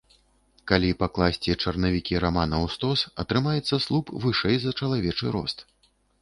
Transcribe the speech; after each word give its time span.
Калі 0.69 0.87
пакласці 1.01 1.51
чарнавікі 1.63 2.17
рамана 2.23 2.57
ў 2.65 2.71
стос, 2.77 2.99
атрымаецца 3.25 3.79
слуп 3.85 4.11
вышэй 4.25 4.57
за 4.65 4.71
чалавечы 4.79 5.25
рост. 5.39 5.57